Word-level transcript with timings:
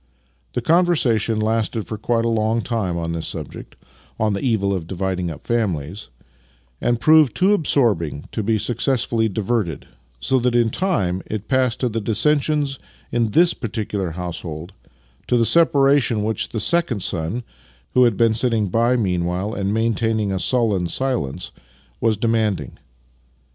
The 0.53 0.63
conversation 0.63 1.39
lasted 1.39 1.85
for 1.85 1.95
quite 1.95 2.25
a 2.25 2.27
long 2.27 2.63
time 2.63 2.97
on 2.97 3.13
this 3.13 3.27
subject— 3.27 3.75
on 4.19 4.33
the 4.33 4.39
evil 4.41 4.73
of 4.73 4.87
dividing 4.87 5.29
up 5.29 5.45
families— 5.45 6.09
and 6.81 6.99
proved 6.99 7.35
too 7.35 7.53
absorbing 7.53 8.27
to 8.31 8.41
be 8.41 8.57
successfully 8.57 9.29
diverted, 9.29 9.85
so 10.19 10.39
that 10.39 10.55
in 10.55 10.71
time 10.71 11.21
it 11.27 11.47
passed 11.47 11.81
to 11.81 11.87
the 11.89 12.01
dissensions 12.01 12.79
in 13.11 13.27
this 13.29 13.53
particular 13.53 14.09
household— 14.13 14.73
to 15.27 15.37
the 15.37 15.45
separation 15.45 16.23
which 16.23 16.49
the 16.49 16.59
second 16.59 17.03
son 17.03 17.43
(who 17.93 18.05
had 18.05 18.17
been 18.17 18.33
sitting 18.33 18.69
by 18.69 18.95
meanwhile 18.95 19.53
and 19.53 19.71
maintaining 19.71 20.31
a 20.31 20.39
sullen 20.39 20.87
silence) 20.87 21.51
was 21.99 22.17
demanding. 22.17 22.79